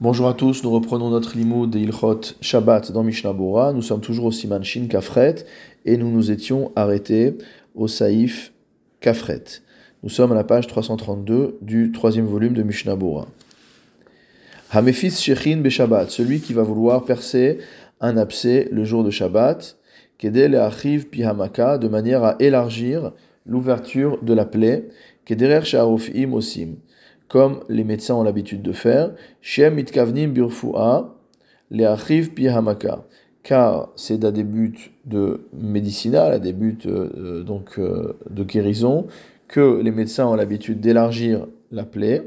[0.00, 1.78] Bonjour à tous, nous reprenons notre limoud de
[2.40, 3.72] Shabbat dans Mishnah Bora.
[3.72, 5.36] Nous sommes toujours au Siman Shin Kafret
[5.84, 7.38] et nous nous étions arrêtés
[7.76, 8.52] au Saïf
[8.98, 9.44] Kafret.
[10.02, 13.28] Nous sommes à la page 332 du troisième volume de Mishnah Bora.
[14.72, 17.58] Hamefis Shechin Beshabbat, celui qui va vouloir percer
[18.00, 19.76] un abcès le jour de Shabbat,
[20.18, 23.12] Kedel Achiv Pihamaka, de manière à élargir
[23.46, 24.88] l'ouverture de la plaie,
[25.24, 26.78] Kederer Sha'arofim Osim
[27.28, 31.16] comme les médecins ont l'habitude de faire, Shem itkavnim birfua
[31.70, 33.04] le'achiv pihamaka,
[33.42, 39.06] car c'est à des buts de médicinal, à des buts euh, donc euh, de guérison,
[39.48, 42.22] que les médecins ont l'habitude d'élargir la plaie.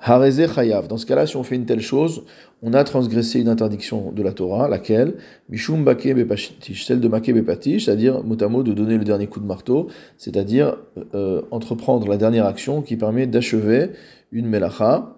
[0.00, 0.88] Hareze chayav.
[0.88, 2.24] Dans ce cas-là, si on fait une telle chose,
[2.62, 5.14] on a transgressé une interdiction de la Torah, laquelle?
[5.48, 9.46] Mishum bake bepatish, celle de make bepatish, c'est-à-dire motamo de donner le dernier coup de
[9.46, 10.76] marteau, c'est-à-dire
[11.14, 13.90] euh, entreprendre la dernière action qui permet d'achever
[14.32, 15.14] une melacha.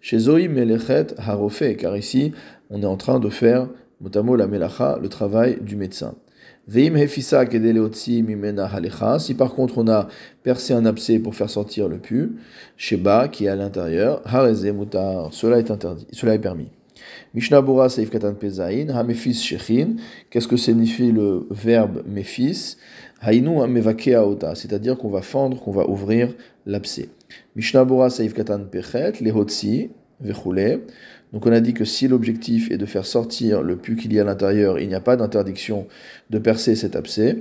[0.00, 2.32] Chez Zoï melechet harofe, car ici
[2.70, 3.68] on est en train de faire
[4.00, 6.14] motamo la melacha, le travail du médecin.
[6.66, 9.18] Veim hefisa kedeleotsi mimena halecha.
[9.18, 10.08] Si par contre on a
[10.42, 12.32] percé un abcès pour faire sortir le pu,
[12.76, 14.22] sheba qui est à l'intérieur,
[14.74, 16.70] mutar, cela est interdit, cela est permis.
[17.34, 19.96] Mishnah Bora Seif Katan Pezain, Hamefis Shechin,
[20.30, 22.76] qu'est-ce que signifie le verbe Mephis
[23.20, 26.32] Hainu Amevakea Ota, c'est-à-dire qu'on va fendre, qu'on va ouvrir
[26.64, 27.08] l'abcès.
[27.56, 30.80] Mishnah Bora Seif Katan Pechet, Lehotsi, Vechule.
[31.34, 34.20] Donc on a dit que si l'objectif est de faire sortir le pu qu'il y
[34.20, 35.88] a à l'intérieur, il n'y a pas d'interdiction
[36.30, 37.38] de percer cet abcès.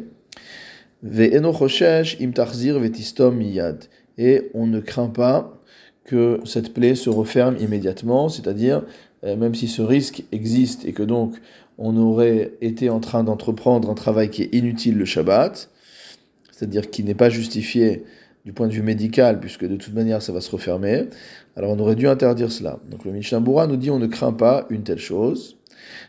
[4.17, 5.61] Et on ne craint pas
[6.05, 8.83] que cette plaie se referme immédiatement, c'est-à-dire
[9.23, 11.35] euh, même si ce risque existe et que donc
[11.77, 15.69] on aurait été en train d'entreprendre un travail qui est inutile le Shabbat,
[16.51, 18.05] c'est-à-dire qui n'est pas justifié
[18.45, 21.05] du point de vue médical, puisque de toute manière ça va se refermer,
[21.55, 22.79] alors on aurait dû interdire cela.
[22.89, 25.57] Donc le Mishnah nous dit on ne craint pas une telle chose.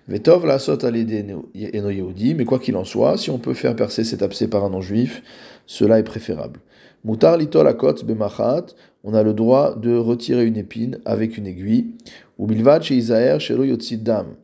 [0.08, 4.48] Vetov la sot mais quoi qu'il en soit, si on peut faire percer cet abcès
[4.48, 5.22] par un non-juif,
[5.66, 6.60] cela est préférable.
[7.04, 8.66] Mutar litol akot bemachat,
[9.02, 11.92] on a le droit de retirer une épine avec une aiguille,
[12.38, 13.64] ou bilvad chez Isaer shelo
[13.98, 14.34] dam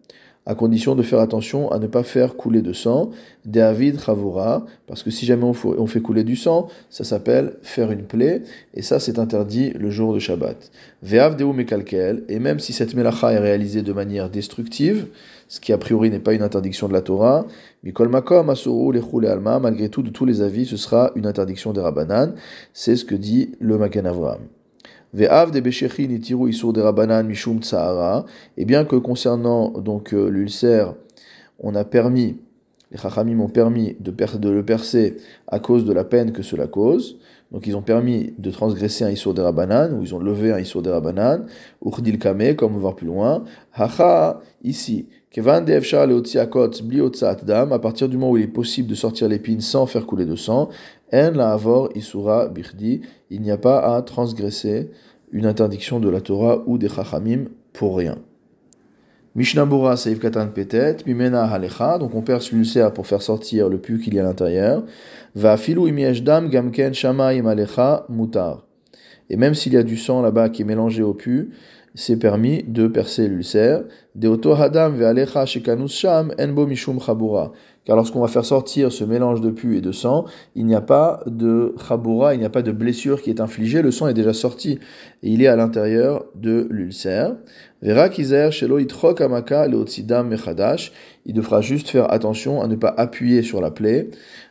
[0.47, 3.11] à condition de faire attention à ne pas faire couler de sang,
[3.45, 8.05] David Chavora, parce que si jamais on fait couler du sang, ça s'appelle faire une
[8.05, 8.43] plaie,
[8.75, 10.71] et ça c'est interdit le jour de Shabbat.
[11.03, 15.09] Ve'av Deu Mekalkel, et même si cette melacha est réalisée de manière destructive,
[15.49, 17.47] ce qui a priori n'est pas une interdiction de la Torah,
[17.85, 21.73] Mikol Makom Asuru Lechule Alma, malgré tout, de tous les avis, ce sera une interdiction
[21.73, 22.35] des Rabbanan,
[22.73, 24.41] c'est ce que dit le Magen Avraham.
[25.13, 25.51] Ve'av
[28.57, 30.95] et bien que concernant donc euh, l'ulcère,
[31.59, 32.39] on a permis,
[32.93, 35.17] les chachamim ont permis de, le percer
[35.49, 37.19] à cause de la peine que cela cause,
[37.53, 40.59] donc ils ont permis de transgresser un isur de rabanan, ou ils ont levé un
[40.59, 41.47] isur de rabanan,
[41.85, 43.45] urdil kame, comme on va voir plus loin,
[43.75, 46.71] hacha, ici, kevan devshar leotziakot
[47.45, 50.27] dam, à partir du moment où il est possible de sortir l'épine sans faire couler
[50.27, 50.69] de sang,
[51.13, 53.01] en la avor isura birdi,
[53.31, 54.91] il n'y a pas à transgresser
[55.33, 58.19] une interdiction de la Torah ou des chachamim pour rien.
[59.37, 63.79] Mishnah Bora Seif Katan Petet, Mimena Halecha, donc on perce l'ulcère pour faire sortir le
[63.79, 64.83] pu qu'il y a à l'intérieur.
[65.37, 68.67] Va filu dam gamken shamaim alecha mutar.
[69.29, 71.51] Et même s'il y a du sang là-bas qui est mélangé au pu,
[71.95, 73.85] c'est permis de percer l'ulcère.
[74.17, 77.53] De hadam ve'alecha shekanus sham enbo mishum chabura
[77.85, 80.81] car lorsqu'on va faire sortir ce mélange de pu et de sang, il n'y a
[80.81, 84.15] pas de chaboura, il n'y a pas de blessure qui est infligée, le sang est
[84.15, 84.79] déjà sorti
[85.23, 87.35] et il est à l'intérieur de l'ulcère.
[87.83, 87.89] Il
[91.35, 94.11] devra juste faire attention à ne pas appuyer sur la plaie,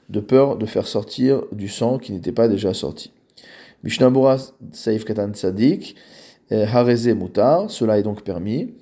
[0.10, 3.12] de peur de faire sortir du sang qui n'était pas déjà sorti.
[3.84, 4.38] Mishnabura
[4.72, 5.96] saif katan tzadik,
[6.50, 8.74] eh, hareze mutar, cela est donc permis.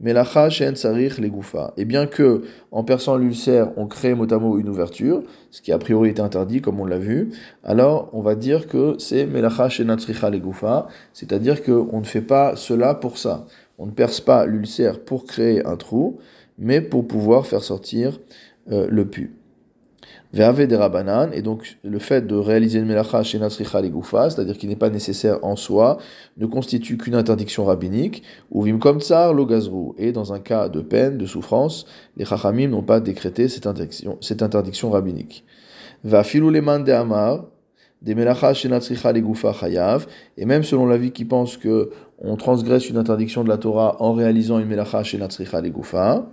[0.00, 1.20] Melacha sarich
[1.76, 2.42] Et bien que,
[2.72, 6.80] en perçant l'ulcère, on crée motamo une ouverture, ce qui a priori est interdit, comme
[6.80, 7.30] on l'a vu,
[7.62, 9.94] alors on va dire que c'est melacha shen
[10.30, 13.46] les goufa, c'est-à-dire qu'on ne fait pas cela pour ça.
[13.78, 16.18] On ne perce pas l'ulcère pour créer un trou,
[16.58, 18.18] mais pour pouvoir faire sortir
[18.70, 19.41] euh, le pu.
[20.34, 24.88] Et donc le fait de réaliser une melacha chez Nasricha Goufa, c'est-à-dire qu'il n'est pas
[24.88, 25.98] nécessaire en soi,
[26.38, 29.46] ne constitue qu'une interdiction rabbinique, ou vim kom tsar lo
[29.98, 31.84] et dans un cas de peine, de souffrance,
[32.16, 35.44] les chachamim n'ont pas décrété cette interdiction, rabbinique.
[36.02, 37.44] Va de amar,
[38.00, 40.06] des melacha chez Nasricha Goufa chayav,
[40.38, 44.14] et même selon l'avis qui pense que on transgresse une interdiction de la Torah en
[44.14, 46.26] réalisant une melacha chez Nasricha Goufa,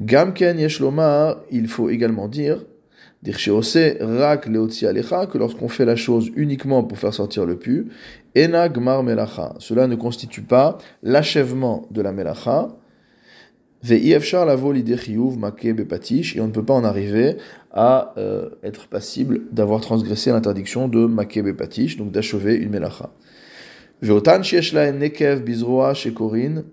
[0.00, 2.64] Gamken Yeshlomar, il faut également dire,
[3.26, 4.42] rak
[5.30, 7.86] que lorsqu'on fait la chose uniquement pour faire sortir le pu,
[8.34, 9.54] ena gmar melacha.
[9.58, 12.68] Cela ne constitue pas l'achèvement de la melacha.
[15.74, 17.36] Bepatish, et on ne peut pas en arriver
[17.70, 23.10] à euh, être passible d'avoir transgressé l'interdiction de make bepatish, donc d'achever une melacha.
[24.02, 26.64] Ve'otan shiesh nekev bizroa shekorin.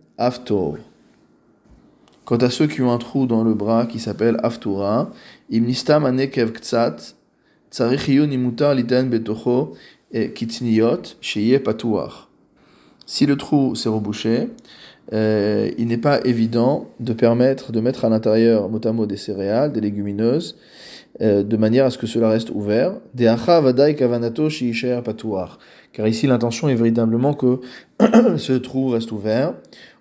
[2.31, 5.11] Quant à ceux qui ont un trou dans le bras qui s'appelle Aftura,
[5.51, 6.53] anekev
[9.09, 9.73] betocho
[10.13, 10.33] et.
[13.05, 14.47] Si le trou s'est rebouché,
[15.11, 19.81] euh, il n'est pas évident de permettre de mettre à l'intérieur motamo des céréales, des
[19.81, 20.55] légumineuses,
[21.19, 22.93] de manière à ce que cela reste ouvert.
[25.93, 27.59] Car ici l'intention est véritablement que
[28.37, 29.53] ce trou reste ouvert.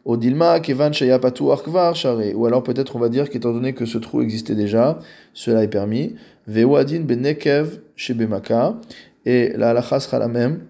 [0.04, 1.94] Odilma kevan kvar
[2.34, 4.98] Ou alors peut-être on va dire qu'étant donné que ce trou existait déjà,
[5.34, 6.14] cela est permis.
[6.46, 8.76] Vewadin benekev shebemaka.
[9.26, 10.60] Et la halakha sera la même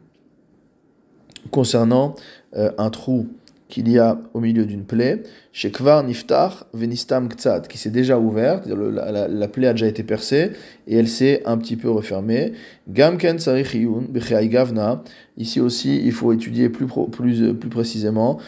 [1.51, 2.15] concernant
[2.57, 3.29] euh, un trou
[3.71, 5.23] qu'il y a au milieu d'une plaie,
[5.53, 10.03] chez Kvar Niftar Venistam Ktsat, qui s'est déjà ouverte, la, la, plaie a déjà été
[10.03, 10.51] percée
[10.87, 12.53] et elle s'est un petit peu refermée.
[12.89, 15.03] Gamken Sarichyun Gavna,
[15.39, 18.39] ici aussi il faut étudier plus, plus, plus précisément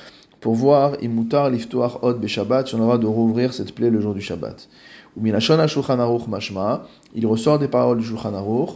[0.40, 4.12] pour voir Imutar Liftoar Od Beshabbat, si on aura de rouvrir cette plaie le jour
[4.12, 4.68] du Shabbat.
[5.16, 6.82] Mashma,
[7.14, 8.70] il ressort des paroles du Shulchan Aruch,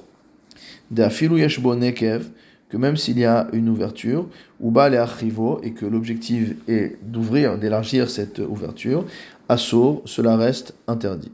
[0.96, 2.30] Yeshbo Nekev,
[2.68, 4.26] que même s'il y a une ouverture,
[4.60, 9.04] ou bas et que l'objectif est d'ouvrir, d'élargir cette ouverture,
[9.48, 11.32] assour, cela reste interdit.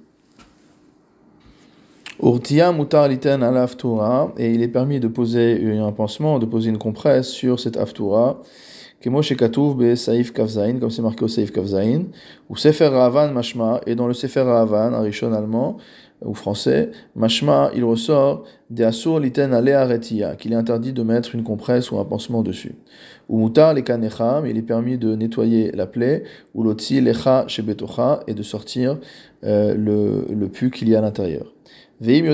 [2.23, 3.67] Urtia mutar liten al
[4.39, 8.41] et il est permis de poser un pansement, de poser une compresse sur cette aftura,
[9.03, 12.05] Kemo Katouv be Saif Kavzain, comme c'est marqué au Saif Kavzain,
[12.49, 13.35] ou Sefer Ravan
[13.85, 15.79] et dans le Sefer Ravan, un rishon allemand,
[16.25, 21.43] ou français, mashma, il ressort des asur liten aretia, qu'il est interdit de mettre une
[21.43, 22.77] compresse ou un pansement dessus.
[23.29, 26.23] Ou mutar les kanecham, il est permis de nettoyer la plaie,
[26.55, 28.99] ou l'otzi lecha shebetocha, et de sortir
[29.43, 31.53] euh, le, le pu qu'il y a à l'intérieur.
[32.05, 32.25] Et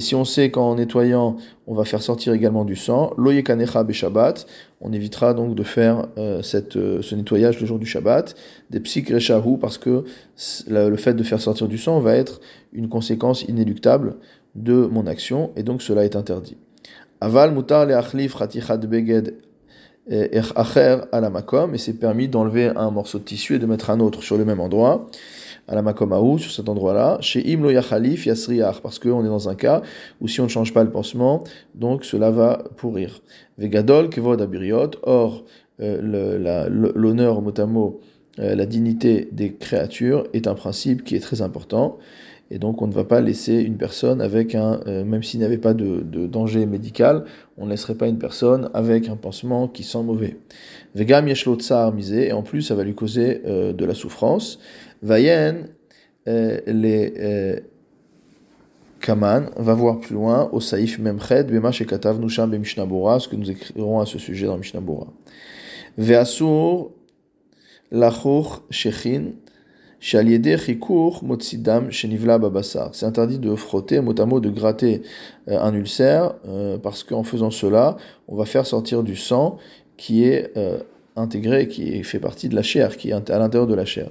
[0.00, 1.36] si on sait qu'en nettoyant,
[1.66, 3.12] on va faire sortir également du sang,
[3.90, 4.46] Shabbat,
[4.80, 8.34] on évitera donc de faire euh, cette, euh, ce nettoyage le jour du Shabbat,
[8.70, 10.04] des psikreshahu, parce que
[10.68, 12.40] le fait de faire sortir du sang va être
[12.72, 14.16] une conséquence inéluctable
[14.54, 16.56] de mon action, et donc cela est interdit.
[17.20, 19.34] Aval mutar le beged
[20.56, 23.90] acher à la makom, et c'est permis d'enlever un morceau de tissu et de mettre
[23.90, 25.10] un autre sur le même endroit
[25.68, 29.54] à la makomaou, sur cet endroit-là, chez Imlo Yachalif Yasriach, parce qu'on est dans un
[29.54, 29.82] cas
[30.20, 31.44] où si on ne change pas le pansement,
[31.74, 33.22] donc cela va pourrir.
[33.58, 35.44] Vegadol Kevod Abiriot, or
[35.80, 38.00] euh, l'honneur motamo,
[38.38, 41.98] euh, la dignité des créatures est un principe qui est très important.
[42.50, 45.46] Et donc on ne va pas laisser une personne avec un, euh, même s'il n'y
[45.46, 47.24] avait pas de, danger médical,
[47.56, 50.36] on ne laisserait pas une personne avec un pansement qui sent mauvais.
[50.94, 54.60] Vegam yeshlo tsar misé, et en plus ça va lui causer de la souffrance.
[55.02, 55.66] Vayen,
[56.26, 57.60] euh, les euh,
[59.00, 63.50] Kaman, va voir plus loin, au Saïf Memched, Bema Shekatav Nusham Mishnabura, ce que nous
[63.50, 65.08] écrirons à ce sujet dans Mishnabura.
[65.98, 66.92] Veasur,
[67.90, 69.32] Lachour Shechin,
[72.92, 75.00] C'est interdit de frotter, mot à mot, de gratter
[75.48, 76.34] euh, un ulcère,
[76.82, 77.96] parce qu'en faisant cela,
[78.28, 79.56] on va faire sortir du sang
[79.96, 80.52] qui est
[81.16, 84.10] intégré, qui fait partie de la chair, qui est à l'intérieur de la chair.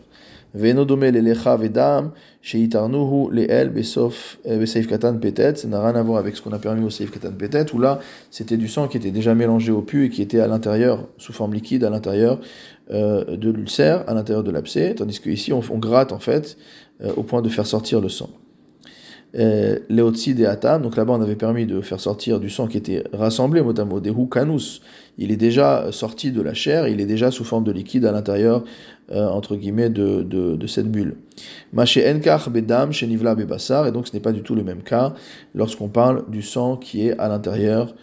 [5.19, 5.55] Petet.
[5.55, 7.79] Ça n'a rien à voir avec ce qu'on a permis au seif katan petet, où
[7.79, 11.07] là, c'était du sang qui était déjà mélangé au pu et qui était à l'intérieur,
[11.17, 12.39] sous forme liquide, à l'intérieur
[12.91, 16.57] euh, de l'ulcère, à l'intérieur de l'abcès, tandis qu'ici, on, on gratte en fait
[17.01, 18.29] euh, au point de faire sortir le sang.
[19.35, 22.77] Euh, Leotsi de Atam, donc là-bas on avait permis de faire sortir du sang qui
[22.77, 24.81] était rassemblé, mot des Hukanus.
[25.17, 28.11] Il est déjà sorti de la chair, il est déjà sous forme de liquide à
[28.11, 28.63] l'intérieur
[29.11, 31.15] euh, entre guillemets, de, de, cette bulle.
[31.73, 34.83] Maché enkar bedam chez nivla bebassar, et donc ce n'est pas du tout le même
[34.83, 35.15] cas
[35.55, 37.95] lorsqu'on parle du sang qui est à l'intérieur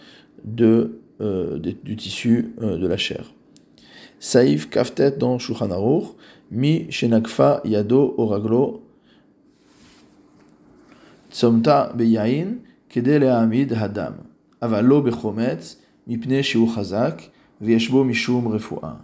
[0.43, 3.33] de, euh, du tissu de la chair.
[4.19, 5.69] Saïf kaftet dans Shulchan
[6.51, 8.80] mi shenakfa yado oraglo
[11.30, 14.14] tsomta beyain kede le'amid hadam,
[14.60, 15.76] avalo bechometz
[16.06, 18.96] mipne shiu chazak, וישבו mishum רפואה.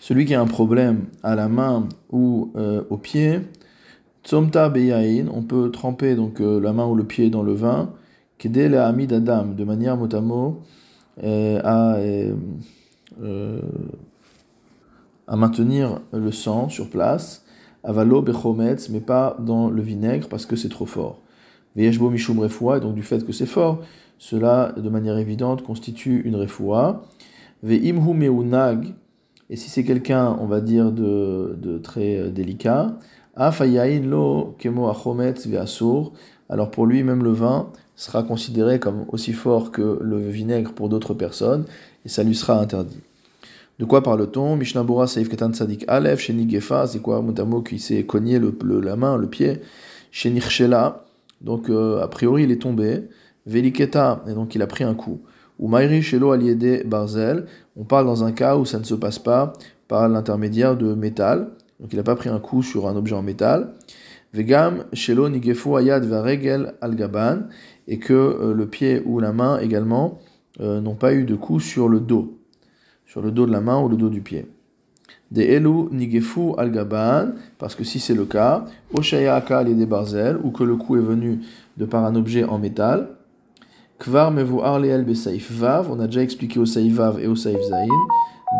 [0.00, 3.40] Celui qui a un problème à la main ou euh, au pied,
[4.24, 7.90] tsomta beyain, on peut tremper donc euh, la main ou le pied dans le vin,
[8.38, 10.60] kede la amid adam, de manière motamo
[11.22, 11.96] euh, à,
[15.28, 17.44] à maintenir le sang sur place,
[17.87, 21.21] avalo bechometz, mais pas dans le vinaigre parce que c'est trop fort.
[21.75, 23.79] Veyeshbo mishum refoua, et donc du fait que c'est fort,
[24.19, 27.05] cela de manière évidente constitue une refoua.
[27.63, 28.93] Veimhu meunag,
[29.49, 32.97] et si c'est quelqu'un, on va dire, de, très euh, délicat,
[33.35, 36.11] afayain lo kemo achometz veasur,
[36.49, 40.89] alors pour lui, même le vin sera considéré comme aussi fort que le vinaigre pour
[40.89, 41.65] d'autres personnes,
[42.05, 43.01] et ça lui sera interdit.
[43.79, 44.55] De quoi parle-t-on?
[44.55, 47.21] Mishnabura Saif Katan Sadik Aleph, chez Nigefa, c'est quoi?
[47.21, 49.61] Motamo qui s'est cogné le, la main, le pied,
[50.09, 51.05] chez Nirchela,
[51.41, 53.03] donc euh, a priori il est tombé,
[53.45, 55.21] Veliketa, et donc il a pris un coup.
[55.59, 59.19] Ou Mairi Shelo Aliede Barzel, on parle dans un cas où ça ne se passe
[59.19, 59.53] pas
[59.87, 63.21] par l'intermédiaire de métal, donc il n'a pas pris un coup sur un objet en
[63.21, 63.75] métal.
[64.33, 67.41] Vegam Shelo Nigefu Ayad Varegel Algaban,
[67.87, 70.17] et que euh, le pied ou la main également
[70.61, 72.39] euh, n'ont pas eu de coup sur le dos
[73.07, 74.45] sur le dos de la main ou le dos du pied.
[75.31, 79.85] Des elu nigefu al gaban, parce que si c'est le cas, oshaya akal et des
[79.85, 81.39] barzel, ou que le coup est venu
[81.77, 83.09] de par un objet en métal,
[83.99, 87.59] kvar mevu arleel besaif vav, on a déjà expliqué au saif vav et au saif
[87.61, 87.87] zain,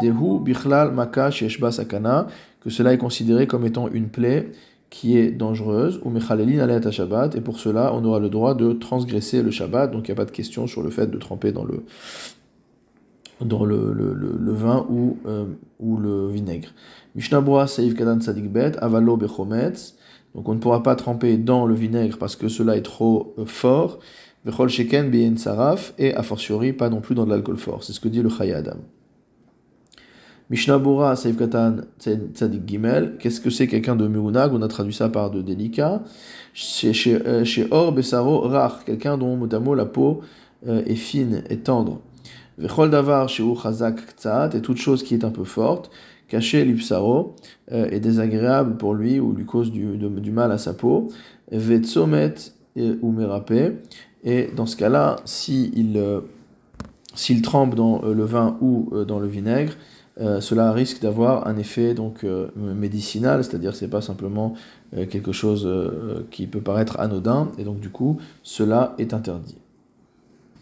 [0.01, 2.27] dehu bichlal maka sheshba sakana,
[2.61, 4.51] que cela est considéré comme étant une plaie
[4.89, 8.73] qui est dangereuse, ou mechalelin alet shabbat, et pour cela on aura le droit de
[8.73, 11.53] transgresser le shabbat, donc il n'y a pas de question sur le fait de tremper
[11.53, 11.83] dans le,
[13.41, 15.45] dans le, le, le, vin ou, euh,
[15.79, 16.69] ou le vinaigre.
[17.15, 19.95] Mishnabura Saïf Kadan Sadik Bet, Avalo Bechometz.
[20.35, 23.45] Donc on ne pourra pas tremper dans le vinaigre parce que cela est trop euh,
[23.45, 23.99] fort.
[24.45, 25.11] Vechol Sheken
[25.97, 27.83] et a fortiori pas non plus dans de l'alcool fort.
[27.83, 28.79] C'est ce que dit le Chayadam.
[30.49, 31.77] Mishnabura Saïf Katan
[32.65, 33.17] Gimel.
[33.19, 36.01] Qu'est-ce que c'est quelqu'un de Meunag On a traduit ça par de délicat.
[36.85, 40.21] Euh, chez Or Besaro Rach, quelqu'un dont motamo la peau
[40.65, 42.01] est fine et tendre.
[42.57, 43.99] Vechol davar chez chazak
[44.53, 45.91] et toute chose qui est un peu forte,
[46.27, 47.35] caché l'ipsaro,
[47.71, 51.09] euh, est désagréable pour lui ou lui cause du, mal à sa peau.
[51.51, 52.33] Vetsomet
[52.75, 53.73] ou merapé,
[54.23, 56.21] et dans ce cas-là, s'il euh,
[57.15, 59.73] s'il trempe dans euh, le vin ou dans le vinaigre,
[60.39, 64.55] cela risque d'avoir un effet donc médicinal, c'est-à-dire c'est pas simplement
[65.11, 65.69] quelque chose
[66.31, 69.57] qui peut paraître anodin, et donc du coup cela est interdit.